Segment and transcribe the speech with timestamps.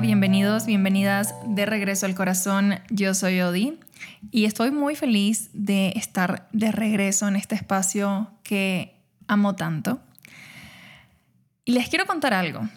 [0.00, 2.80] Bienvenidos, bienvenidas de regreso al corazón.
[2.88, 3.78] Yo soy Odi
[4.30, 8.96] y estoy muy feliz de estar de regreso en este espacio que
[9.28, 10.00] amo tanto.
[11.64, 12.68] Y les quiero contar algo.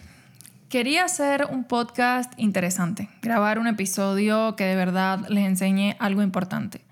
[0.68, 6.84] Quería hacer un podcast interesante, grabar un episodio que de verdad les enseñe algo importante.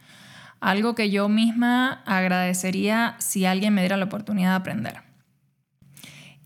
[0.58, 5.03] Algo que yo misma agradecería si alguien me diera la oportunidad de aprender.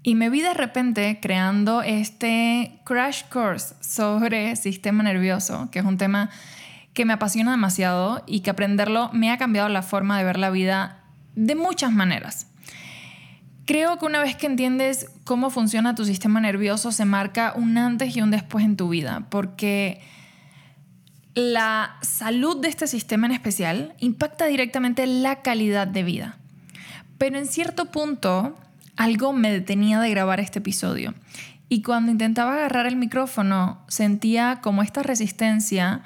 [0.03, 5.99] Y me vi de repente creando este crash course sobre sistema nervioso, que es un
[5.99, 6.31] tema
[6.95, 10.51] que me apasiona demasiado y que aprenderlo me ha cambiado la forma de ver la
[10.51, 12.47] vida de muchas maneras.
[13.67, 18.17] Creo que una vez que entiendes cómo funciona tu sistema nervioso, se marca un antes
[18.17, 20.01] y un después en tu vida, porque
[21.35, 26.39] la salud de este sistema en especial impacta directamente la calidad de vida.
[27.19, 28.57] Pero en cierto punto,
[28.99, 31.15] algo me detenía de grabar este episodio.
[31.69, 36.03] Y cuando intentaba agarrar el micrófono, sentía como esta resistencia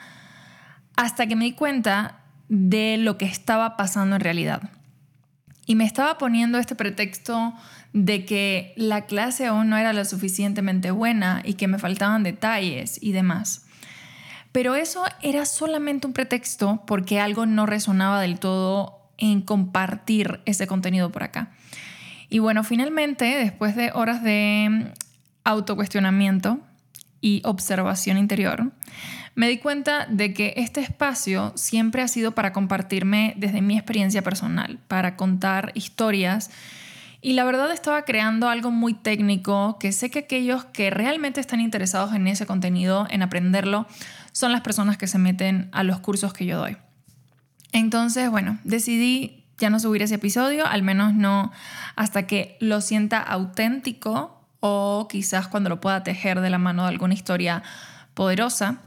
[0.94, 4.70] hasta que me di cuenta de lo que estaba pasando en realidad.
[5.64, 7.54] Y me estaba poniendo este pretexto
[7.94, 13.02] de que la clase aún no era lo suficientemente buena y que me faltaban detalles
[13.02, 13.64] y demás.
[14.52, 20.66] Pero eso era solamente un pretexto porque algo no resonaba del todo en compartir ese
[20.66, 21.52] contenido por acá.
[22.32, 24.90] Y bueno, finalmente, después de horas de
[25.44, 26.60] autocuestionamiento
[27.20, 28.72] y observación interior,
[29.34, 34.22] me di cuenta de que este espacio siempre ha sido para compartirme desde mi experiencia
[34.22, 36.50] personal, para contar historias.
[37.20, 41.60] Y la verdad estaba creando algo muy técnico que sé que aquellos que realmente están
[41.60, 43.86] interesados en ese contenido, en aprenderlo,
[44.32, 46.78] son las personas que se meten a los cursos que yo doy.
[47.72, 51.52] Entonces, bueno, decidí ya no subir ese episodio, al menos no
[51.96, 56.88] hasta que lo sienta auténtico o quizás cuando lo pueda tejer de la mano de
[56.88, 57.62] alguna historia
[58.14, 58.78] poderosa.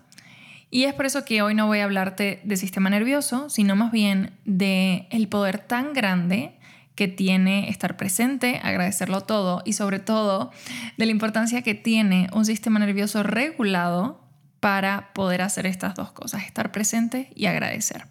[0.71, 3.91] Y es por eso que hoy no voy a hablarte de sistema nervioso, sino más
[3.91, 6.55] bien de el poder tan grande
[6.95, 10.51] que tiene estar presente, agradecerlo todo y sobre todo
[10.97, 14.21] de la importancia que tiene un sistema nervioso regulado
[14.61, 18.07] para poder hacer estas dos cosas, estar presente y agradecer.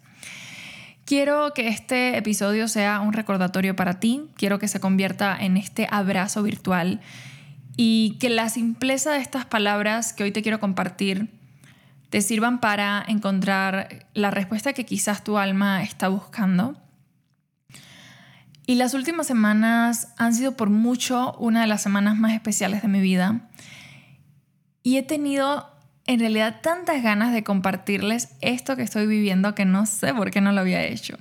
[1.05, 5.87] Quiero que este episodio sea un recordatorio para ti, quiero que se convierta en este
[5.91, 6.99] abrazo virtual
[7.77, 11.29] y que la simpleza de estas palabras que hoy te quiero compartir
[12.09, 16.75] te sirvan para encontrar la respuesta que quizás tu alma está buscando.
[18.65, 22.87] Y las últimas semanas han sido por mucho una de las semanas más especiales de
[22.87, 23.47] mi vida.
[24.81, 25.74] Y he tenido
[26.07, 30.41] en realidad tantas ganas de compartirles esto que estoy viviendo que no sé por qué
[30.41, 31.17] no lo había hecho.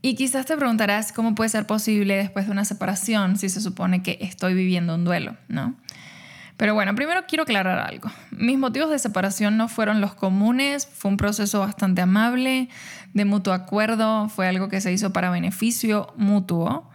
[0.00, 4.02] Y quizás te preguntarás cómo puede ser posible después de una separación si se supone
[4.02, 5.74] que estoy viviendo un duelo, ¿no?
[6.56, 8.10] Pero bueno, primero quiero aclarar algo.
[8.30, 12.68] Mis motivos de separación no fueron los comunes, fue un proceso bastante amable,
[13.12, 16.90] de mutuo acuerdo, fue algo que se hizo para beneficio mutuo,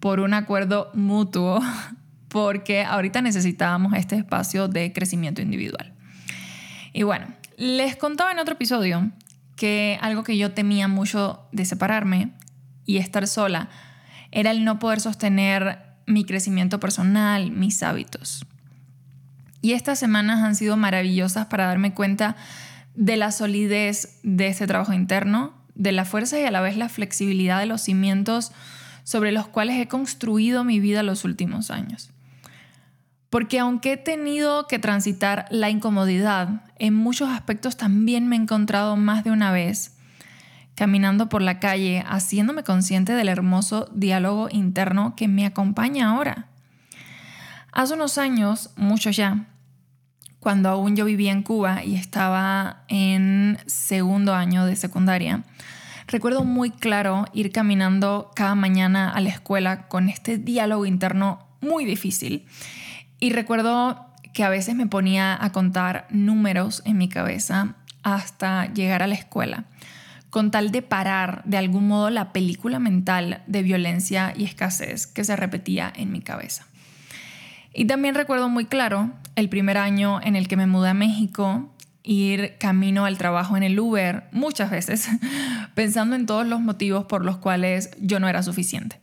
[0.00, 1.60] por un acuerdo mutuo,
[2.28, 5.91] porque ahorita necesitábamos este espacio de crecimiento individual.
[6.92, 7.26] Y bueno,
[7.56, 9.10] les contaba en otro episodio
[9.56, 12.32] que algo que yo temía mucho de separarme
[12.84, 13.68] y estar sola
[14.30, 18.46] era el no poder sostener mi crecimiento personal, mis hábitos.
[19.60, 22.36] Y estas semanas han sido maravillosas para darme cuenta
[22.94, 26.88] de la solidez de este trabajo interno, de la fuerza y a la vez la
[26.88, 28.52] flexibilidad de los cimientos
[29.04, 32.11] sobre los cuales he construido mi vida los últimos años.
[33.32, 38.94] Porque aunque he tenido que transitar la incomodidad, en muchos aspectos también me he encontrado
[38.96, 39.96] más de una vez
[40.74, 46.48] caminando por la calle, haciéndome consciente del hermoso diálogo interno que me acompaña ahora.
[47.72, 49.46] Hace unos años, mucho ya,
[50.38, 55.42] cuando aún yo vivía en Cuba y estaba en segundo año de secundaria,
[56.06, 61.86] recuerdo muy claro ir caminando cada mañana a la escuela con este diálogo interno muy
[61.86, 62.46] difícil
[63.22, 69.00] y recuerdo que a veces me ponía a contar números en mi cabeza hasta llegar
[69.00, 69.66] a la escuela,
[70.28, 75.22] con tal de parar de algún modo la película mental de violencia y escasez que
[75.22, 76.66] se repetía en mi cabeza.
[77.72, 81.72] Y también recuerdo muy claro el primer año en el que me mudé a México,
[82.02, 85.08] ir camino al trabajo en el Uber muchas veces,
[85.76, 88.98] pensando en todos los motivos por los cuales yo no era suficiente.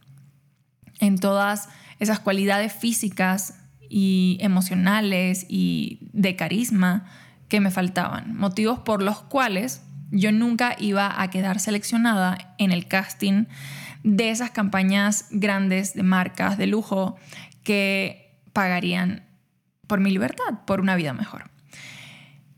[1.00, 1.70] En todas
[2.00, 3.59] esas cualidades físicas
[3.90, 7.06] y emocionales y de carisma
[7.48, 9.82] que me faltaban, motivos por los cuales
[10.12, 13.46] yo nunca iba a quedar seleccionada en el casting
[14.04, 17.18] de esas campañas grandes de marcas de lujo
[17.64, 19.24] que pagarían
[19.88, 21.50] por mi libertad, por una vida mejor.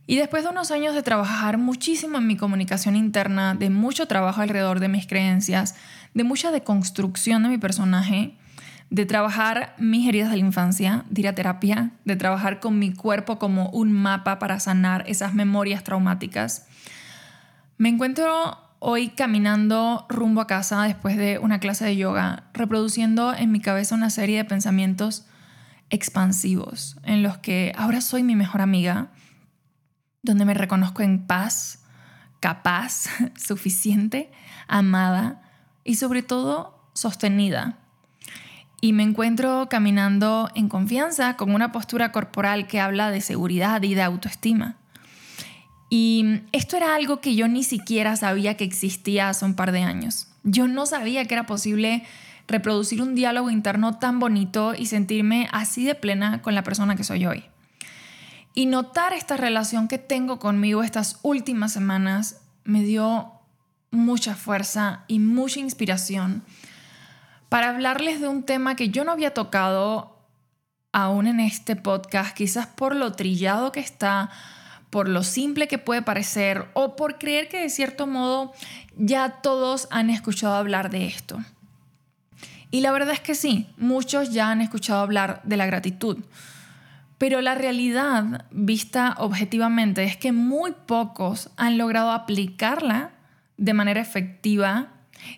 [0.06, 4.42] Y después de unos años de trabajar muchísimo en mi comunicación interna, de mucho trabajo
[4.42, 5.76] alrededor de mis creencias,
[6.14, 8.36] de mucha deconstrucción de mi personaje,
[8.92, 12.94] de trabajar mis heridas de la infancia, de ir a terapia, de trabajar con mi
[12.94, 16.68] cuerpo como un mapa para sanar esas memorias traumáticas,
[17.78, 23.52] me encuentro hoy caminando rumbo a casa después de una clase de yoga, reproduciendo en
[23.52, 25.26] mi cabeza una serie de pensamientos
[25.90, 29.12] expansivos en los que ahora soy mi mejor amiga,
[30.22, 31.86] donde me reconozco en paz,
[32.42, 33.06] capaz,
[33.38, 34.32] suficiente,
[34.68, 35.42] amada
[35.86, 37.81] y sobre todo sostenida.
[38.82, 43.94] Y me encuentro caminando en confianza con una postura corporal que habla de seguridad y
[43.94, 44.76] de autoestima.
[45.90, 49.84] Y esto era algo que yo ni siquiera sabía que existía hace un par de
[49.84, 50.28] años.
[50.44, 52.04] Yo no sabía que era posible
[52.48, 57.04] reproducir un diálogo interno tan bonito y sentirme así de plena con la persona que
[57.04, 57.44] soy hoy.
[58.54, 63.32] Y notar esta relación que tengo conmigo estas últimas semanas me dio
[63.92, 66.44] mucha fuerza y mucha inspiración
[67.52, 70.26] para hablarles de un tema que yo no había tocado
[70.94, 74.30] aún en este podcast, quizás por lo trillado que está,
[74.90, 78.54] por lo simple que puede parecer o por creer que de cierto modo
[78.96, 81.44] ya todos han escuchado hablar de esto.
[82.72, 86.20] Y la verdad es que sí, muchos ya han escuchado hablar de la gratitud.
[87.18, 93.12] Pero la realidad, vista objetivamente, es que muy pocos han logrado aplicarla
[93.58, 94.88] de manera efectiva,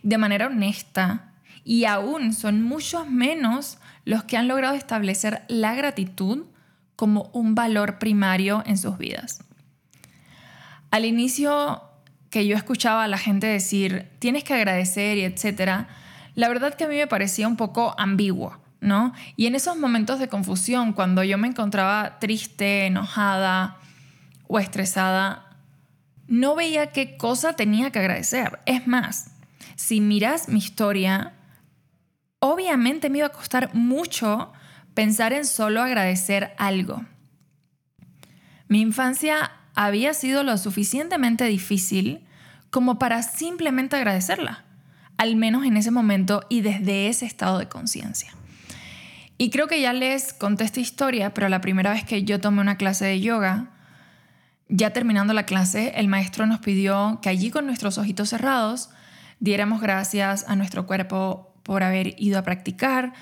[0.04, 1.33] de manera honesta,
[1.64, 6.46] y aún son muchos menos los que han logrado establecer la gratitud
[6.96, 9.44] como un valor primario en sus vidas.
[10.92, 11.82] Al inicio
[12.30, 15.88] que yo escuchaba a la gente decir, tienes que agradecer y etcétera,
[16.36, 19.14] la verdad que a mí me parecía un poco ambiguo, ¿no?
[19.36, 23.78] Y en esos momentos de confusión, cuando yo me encontraba triste, enojada
[24.48, 25.58] o estresada,
[26.28, 28.60] no veía qué cosa tenía que agradecer.
[28.66, 29.32] Es más,
[29.76, 31.34] si miras mi historia,
[32.46, 34.52] obviamente me iba a costar mucho
[34.94, 37.06] pensar en solo agradecer algo.
[38.68, 42.28] Mi infancia había sido lo suficientemente difícil
[42.70, 44.66] como para simplemente agradecerla,
[45.16, 48.34] al menos en ese momento y desde ese estado de conciencia.
[49.38, 52.60] Y creo que ya les conté esta historia, pero la primera vez que yo tomé
[52.60, 53.70] una clase de yoga,
[54.68, 58.90] ya terminando la clase, el maestro nos pidió que allí con nuestros ojitos cerrados
[59.40, 63.14] diéramos gracias a nuestro cuerpo por haber ido a practicar,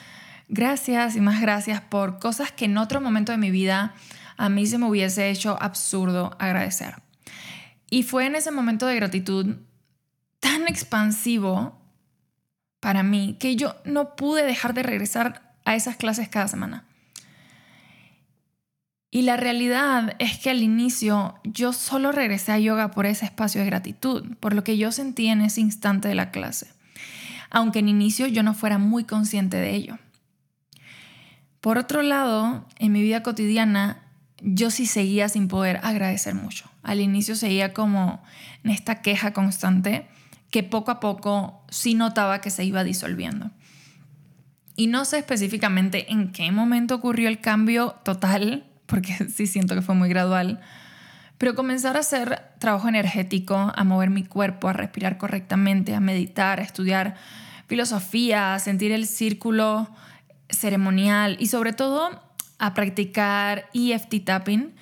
[0.54, 3.96] Gracias y más gracias por cosas que en otro momento de mi vida
[4.36, 6.96] a mí se me hubiese hecho absurdo agradecer.
[7.90, 9.56] Y fue en ese momento de gratitud
[10.42, 11.80] tan expansivo
[12.82, 16.84] para mí que yo no pude dejar de regresar a esas clases cada semana.
[19.10, 23.62] Y la realidad es que al inicio yo solo regresé a yoga por ese espacio
[23.62, 26.74] de gratitud, por lo que yo sentí en ese instante de la clase,
[27.52, 30.00] aunque en inicio yo no fuera muy consciente de ello.
[31.60, 34.00] Por otro lado, en mi vida cotidiana,
[34.42, 36.72] yo sí seguía sin poder agradecer mucho.
[36.82, 38.24] Al inicio seguía como
[38.64, 40.08] en esta queja constante
[40.50, 43.52] que poco a poco sí notaba que se iba disolviendo.
[44.76, 49.82] Y no sé específicamente en qué momento ocurrió el cambio total, porque sí siento que
[49.82, 50.62] fue muy gradual,
[51.38, 56.60] pero comenzar a hacer trabajo energético, a mover mi cuerpo, a respirar correctamente, a meditar,
[56.60, 57.16] a estudiar
[57.72, 59.90] filosofía, sentir el círculo
[60.50, 62.22] ceremonial y sobre todo
[62.60, 64.76] a practicar EFT tapping,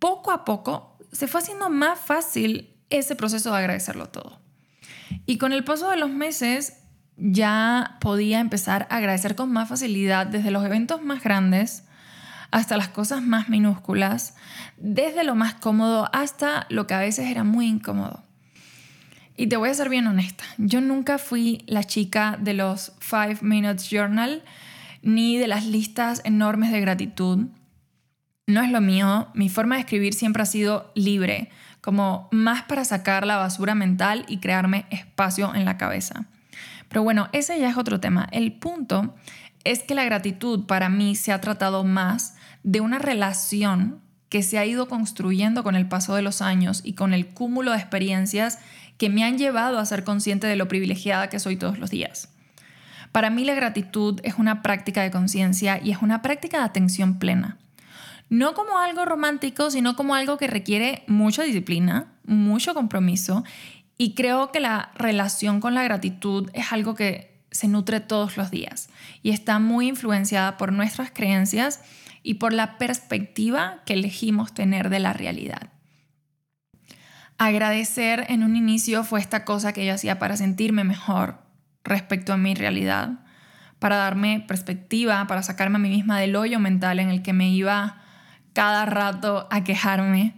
[0.00, 4.40] poco a poco se fue haciendo más fácil ese proceso de agradecerlo todo.
[5.24, 6.78] Y con el paso de los meses
[7.16, 11.84] ya podía empezar a agradecer con más facilidad desde los eventos más grandes
[12.50, 14.34] hasta las cosas más minúsculas,
[14.78, 18.25] desde lo más cómodo hasta lo que a veces era muy incómodo.
[19.36, 23.42] Y te voy a ser bien honesta, yo nunca fui la chica de los 5
[23.42, 24.42] Minutes Journal,
[25.02, 27.46] ni de las listas enormes de gratitud.
[28.46, 31.50] No es lo mío, mi forma de escribir siempre ha sido libre,
[31.82, 36.24] como más para sacar la basura mental y crearme espacio en la cabeza.
[36.88, 38.28] Pero bueno, ese ya es otro tema.
[38.32, 39.14] El punto
[39.64, 44.58] es que la gratitud para mí se ha tratado más de una relación que se
[44.58, 48.58] ha ido construyendo con el paso de los años y con el cúmulo de experiencias
[48.98, 52.28] que me han llevado a ser consciente de lo privilegiada que soy todos los días.
[53.12, 57.18] Para mí la gratitud es una práctica de conciencia y es una práctica de atención
[57.18, 57.58] plena.
[58.28, 63.44] No como algo romántico, sino como algo que requiere mucha disciplina, mucho compromiso
[63.98, 68.50] y creo que la relación con la gratitud es algo que se nutre todos los
[68.50, 68.90] días
[69.22, 71.80] y está muy influenciada por nuestras creencias
[72.22, 75.70] y por la perspectiva que elegimos tener de la realidad.
[77.38, 81.38] Agradecer en un inicio fue esta cosa que yo hacía para sentirme mejor
[81.84, 83.20] respecto a mi realidad,
[83.78, 87.50] para darme perspectiva, para sacarme a mí misma del hoyo mental en el que me
[87.50, 88.02] iba
[88.54, 90.34] cada rato a quejarme.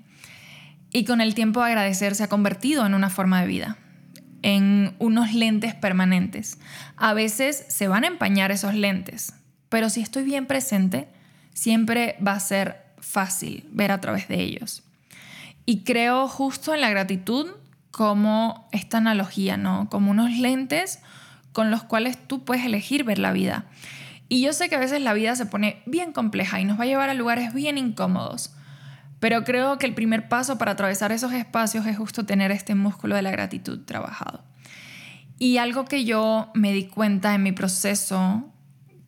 [0.92, 3.76] Y con el tiempo agradecer se ha convertido en una forma de vida,
[4.42, 6.58] en unos lentes permanentes.
[6.96, 9.34] A veces se van a empañar esos lentes,
[9.68, 11.08] pero si estoy bien presente,
[11.54, 14.82] siempre va a ser fácil ver a través de ellos.
[15.68, 17.46] Y creo justo en la gratitud
[17.90, 19.90] como esta analogía, ¿no?
[19.90, 21.00] Como unos lentes
[21.52, 23.66] con los cuales tú puedes elegir ver la vida.
[24.30, 26.84] Y yo sé que a veces la vida se pone bien compleja y nos va
[26.84, 28.54] a llevar a lugares bien incómodos,
[29.20, 33.14] pero creo que el primer paso para atravesar esos espacios es justo tener este músculo
[33.14, 34.42] de la gratitud trabajado.
[35.38, 38.50] Y algo que yo me di cuenta en mi proceso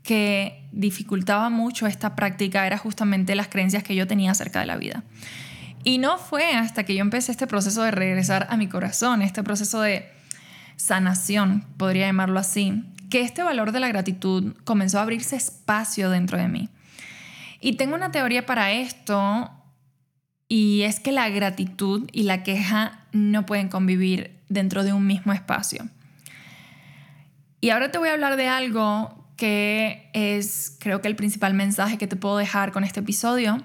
[0.02, 4.76] que dificultaba mucho esta práctica era justamente las creencias que yo tenía acerca de la
[4.76, 5.04] vida.
[5.82, 9.42] Y no fue hasta que yo empecé este proceso de regresar a mi corazón, este
[9.42, 10.10] proceso de
[10.76, 16.38] sanación, podría llamarlo así, que este valor de la gratitud comenzó a abrirse espacio dentro
[16.38, 16.68] de mí.
[17.60, 19.50] Y tengo una teoría para esto,
[20.48, 25.32] y es que la gratitud y la queja no pueden convivir dentro de un mismo
[25.32, 25.88] espacio.
[27.60, 31.98] Y ahora te voy a hablar de algo que es, creo que el principal mensaje
[31.98, 33.62] que te puedo dejar con este episodio,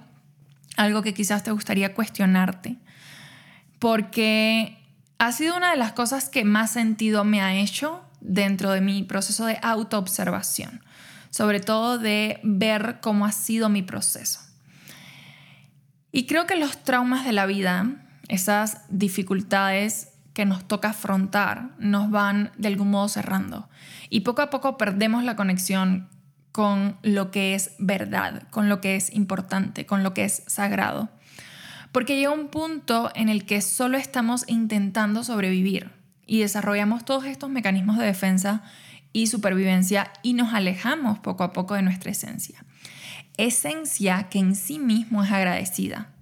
[0.77, 2.77] algo que quizás te gustaría cuestionarte,
[3.79, 4.77] porque
[5.17, 9.03] ha sido una de las cosas que más sentido me ha hecho dentro de mi
[9.03, 10.81] proceso de autoobservación,
[11.29, 14.39] sobre todo de ver cómo ha sido mi proceso.
[16.11, 17.87] Y creo que los traumas de la vida,
[18.29, 23.69] esas dificultades que nos toca afrontar, nos van de algún modo cerrando.
[24.09, 26.09] Y poco a poco perdemos la conexión
[26.55, 31.09] con lo que es verdad, con lo que es importante, con lo que es sagrado.
[31.91, 35.91] Porque llega un punto en el que solo estamos intentando sobrevivir
[36.25, 38.63] y desarrollamos todos estos mecanismos de defensa
[39.11, 42.63] y supervivencia y nos alejamos poco a poco de nuestra esencia.
[43.35, 46.13] Esencia que en sí mismo es agradecida.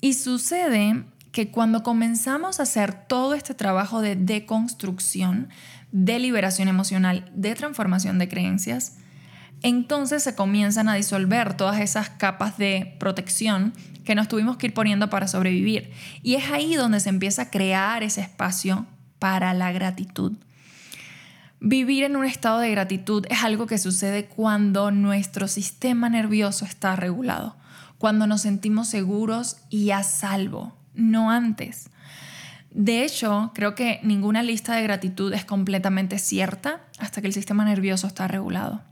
[0.00, 5.50] Y sucede que cuando comenzamos a hacer todo este trabajo de deconstrucción,
[5.92, 8.96] de liberación emocional, de transformación de creencias,
[9.62, 13.72] entonces se comienzan a disolver todas esas capas de protección
[14.04, 15.90] que nos tuvimos que ir poniendo para sobrevivir.
[16.22, 18.86] Y es ahí donde se empieza a crear ese espacio
[19.18, 20.32] para la gratitud.
[21.58, 26.94] Vivir en un estado de gratitud es algo que sucede cuando nuestro sistema nervioso está
[26.96, 27.56] regulado,
[27.98, 31.90] cuando nos sentimos seguros y a salvo, no antes.
[32.70, 37.64] De hecho, creo que ninguna lista de gratitud es completamente cierta hasta que el sistema
[37.64, 38.82] nervioso está regulado.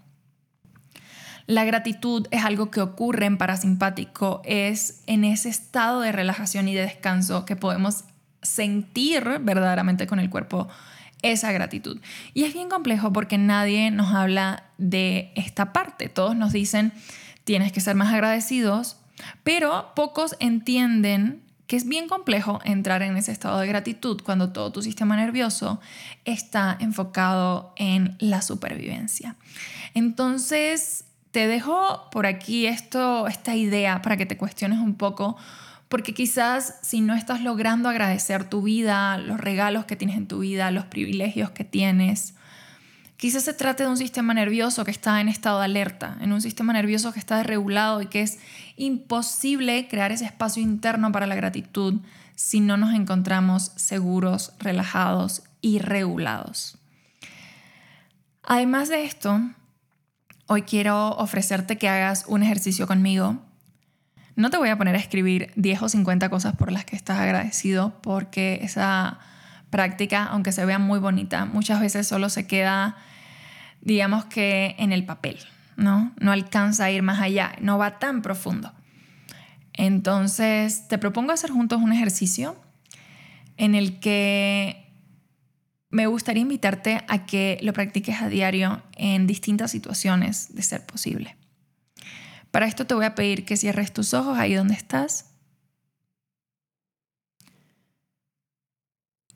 [1.46, 6.74] La gratitud es algo que ocurre en parasimpático, es en ese estado de relajación y
[6.74, 8.04] de descanso que podemos
[8.42, 10.68] sentir verdaderamente con el cuerpo
[11.22, 12.00] esa gratitud.
[12.34, 16.08] Y es bien complejo porque nadie nos habla de esta parte.
[16.08, 16.92] Todos nos dicen,
[17.44, 18.96] tienes que ser más agradecidos,
[19.42, 24.70] pero pocos entienden que es bien complejo entrar en ese estado de gratitud cuando todo
[24.70, 25.80] tu sistema nervioso
[26.26, 29.36] está enfocado en la supervivencia.
[29.94, 31.04] Entonces,
[31.34, 35.36] te dejo por aquí esto, esta idea para que te cuestiones un poco,
[35.88, 40.38] porque quizás si no estás logrando agradecer tu vida, los regalos que tienes en tu
[40.38, 42.34] vida, los privilegios que tienes,
[43.16, 46.40] quizás se trate de un sistema nervioso que está en estado de alerta, en un
[46.40, 48.38] sistema nervioso que está desregulado y que es
[48.76, 51.94] imposible crear ese espacio interno para la gratitud
[52.36, 56.78] si no nos encontramos seguros, relajados y regulados.
[58.44, 59.40] Además de esto,
[60.46, 63.42] Hoy quiero ofrecerte que hagas un ejercicio conmigo.
[64.36, 67.18] No te voy a poner a escribir 10 o 50 cosas por las que estás
[67.18, 69.20] agradecido, porque esa
[69.70, 72.96] práctica, aunque se vea muy bonita, muchas veces solo se queda,
[73.80, 75.38] digamos que en el papel,
[75.76, 76.12] ¿no?
[76.20, 78.70] No alcanza a ir más allá, no va tan profundo.
[79.72, 82.56] Entonces, te propongo hacer juntos un ejercicio
[83.56, 84.83] en el que
[85.94, 91.36] me gustaría invitarte a que lo practiques a diario en distintas situaciones de ser posible.
[92.50, 95.30] Para esto te voy a pedir que cierres tus ojos ahí donde estás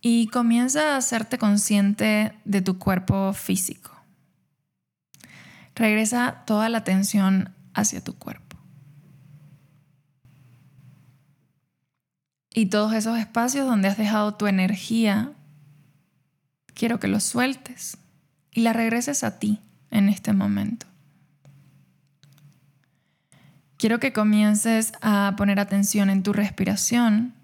[0.01, 3.93] y comienza a hacerte consciente de tu cuerpo físico.
[5.77, 8.57] Regresa toda la atención hacia tu cuerpo.
[12.53, 15.35] Y todos esos espacios donde has dejado tu energía
[16.79, 17.99] quiero que lo sueltes
[18.53, 20.87] y la regreses a ti en este momento.
[23.77, 27.35] Quiero que comiences a poner atención en tu respiración,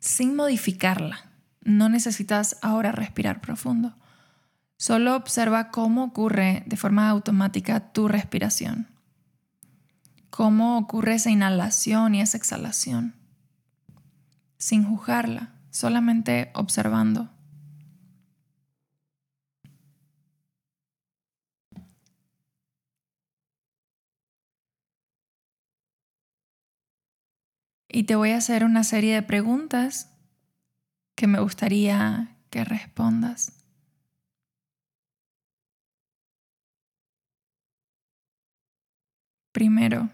[0.00, 1.30] sin modificarla.
[1.62, 3.94] No necesitas ahora respirar profundo.
[4.76, 8.88] Solo observa cómo ocurre de forma automática tu respiración.
[10.30, 13.14] Cómo ocurre esa inhalación y esa exhalación.
[14.58, 17.33] Sin juzgarla, solamente observando.
[27.94, 30.10] Y te voy a hacer una serie de preguntas
[31.14, 33.52] que me gustaría que respondas.
[39.52, 40.10] Primero,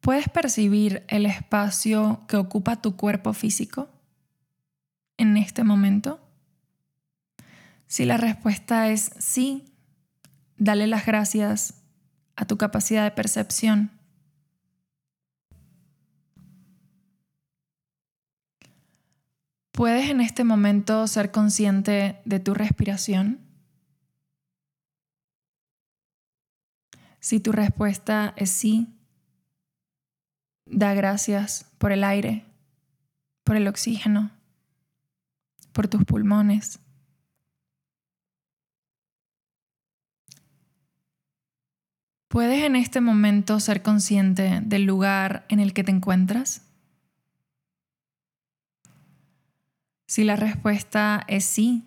[0.00, 3.88] ¿puedes percibir el espacio que ocupa tu cuerpo físico
[5.16, 6.18] en este momento?
[7.86, 9.76] Si la respuesta es sí,
[10.56, 11.84] dale las gracias
[12.34, 13.99] a tu capacidad de percepción
[19.80, 23.40] ¿Puedes en este momento ser consciente de tu respiración?
[27.18, 28.94] Si tu respuesta es sí,
[30.66, 32.44] da gracias por el aire,
[33.42, 34.30] por el oxígeno,
[35.72, 36.78] por tus pulmones.
[42.28, 46.69] ¿Puedes en este momento ser consciente del lugar en el que te encuentras?
[50.10, 51.84] Si la respuesta es sí,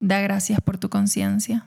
[0.00, 1.66] da gracias por tu conciencia.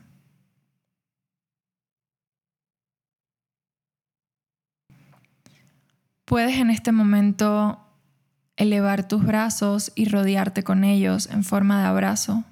[6.26, 7.80] Puedes en este momento
[8.56, 12.44] elevar tus brazos y rodearte con ellos en forma de abrazo.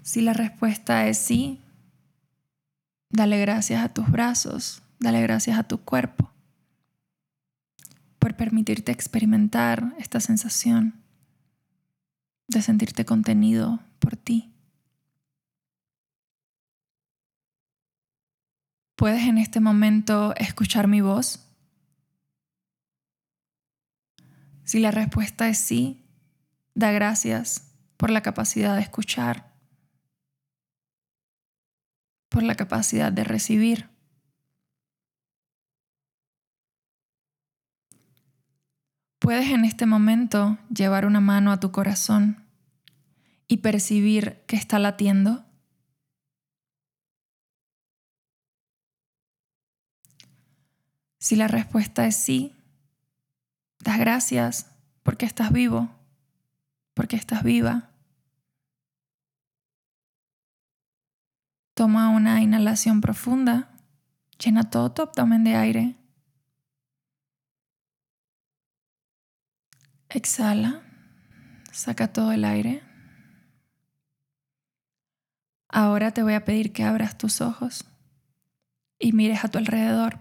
[0.00, 1.60] Si la respuesta es sí,
[3.10, 6.31] dale gracias a tus brazos, dale gracias a tu cuerpo
[8.22, 11.02] por permitirte experimentar esta sensación
[12.46, 14.54] de sentirte contenido por ti.
[18.94, 21.52] ¿Puedes en este momento escuchar mi voz?
[24.62, 26.06] Si la respuesta es sí,
[26.76, 29.52] da gracias por la capacidad de escuchar,
[32.28, 33.91] por la capacidad de recibir.
[39.22, 42.44] Puedes en este momento llevar una mano a tu corazón
[43.46, 45.44] y percibir que está latiendo.
[51.20, 52.52] Si la respuesta es sí,
[53.78, 54.66] das gracias
[55.04, 55.88] porque estás vivo,
[56.92, 57.90] porque estás viva.
[61.74, 63.70] Toma una inhalación profunda,
[64.44, 66.01] llena todo tu abdomen de aire.
[70.14, 70.82] Exhala,
[71.70, 72.82] saca todo el aire.
[75.68, 77.86] Ahora te voy a pedir que abras tus ojos
[78.98, 80.20] y mires a tu alrededor.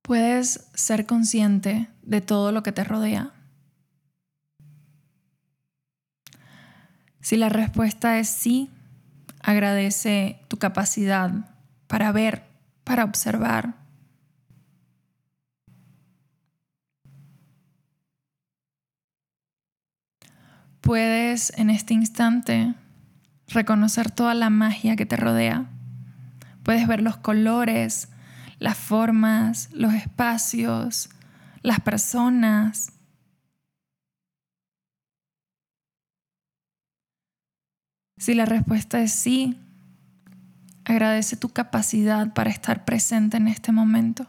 [0.00, 3.34] Puedes ser consciente de todo lo que te rodea.
[7.20, 8.70] Si la respuesta es sí,
[9.42, 11.30] agradece tu capacidad
[11.88, 12.44] para ver,
[12.84, 13.81] para observar,
[20.82, 22.74] puedes en este instante
[23.48, 25.66] reconocer toda la magia que te rodea.
[26.64, 28.08] Puedes ver los colores,
[28.58, 31.08] las formas, los espacios,
[31.62, 32.92] las personas.
[38.18, 39.56] Si la respuesta es sí,
[40.84, 44.28] agradece tu capacidad para estar presente en este momento.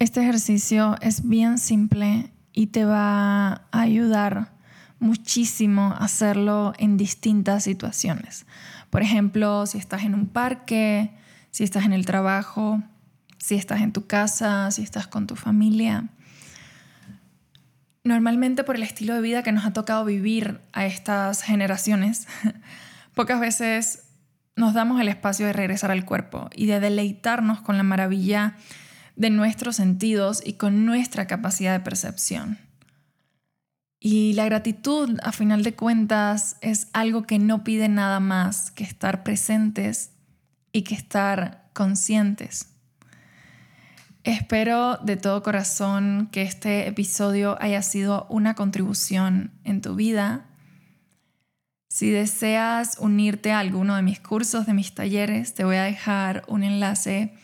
[0.00, 4.50] Este ejercicio es bien simple y te va a ayudar
[4.98, 8.46] muchísimo a hacerlo en distintas situaciones.
[8.88, 11.10] Por ejemplo, si estás en un parque,
[11.50, 12.82] si estás en el trabajo,
[13.36, 16.08] si estás en tu casa, si estás con tu familia.
[18.02, 22.26] Normalmente por el estilo de vida que nos ha tocado vivir a estas generaciones,
[23.14, 24.04] pocas veces
[24.56, 28.56] nos damos el espacio de regresar al cuerpo y de deleitarnos con la maravilla
[29.20, 32.56] de nuestros sentidos y con nuestra capacidad de percepción.
[34.00, 38.82] Y la gratitud, a final de cuentas, es algo que no pide nada más que
[38.82, 40.12] estar presentes
[40.72, 42.70] y que estar conscientes.
[44.24, 50.46] Espero de todo corazón que este episodio haya sido una contribución en tu vida.
[51.90, 56.42] Si deseas unirte a alguno de mis cursos, de mis talleres, te voy a dejar
[56.48, 57.34] un enlace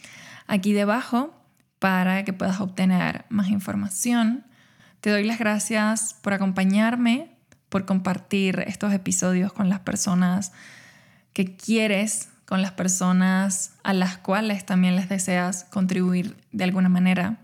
[0.47, 1.36] aquí debajo
[1.79, 4.45] para que puedas obtener más información.
[5.01, 7.37] Te doy las gracias por acompañarme,
[7.69, 10.53] por compartir estos episodios con las personas
[11.33, 17.39] que quieres con las personas a las cuales también les deseas contribuir de alguna manera.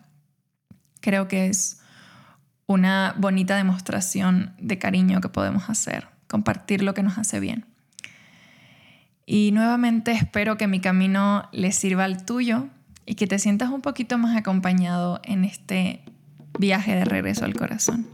[1.01, 1.81] Creo que es
[2.67, 7.67] una bonita demostración de cariño que podemos hacer, compartir lo que nos hace bien.
[9.27, 12.69] Y nuevamente espero que mi camino le sirva al tuyo
[13.07, 16.03] y que te sientas un poquito más acompañado en este
[16.59, 18.07] viaje de regreso al corazón.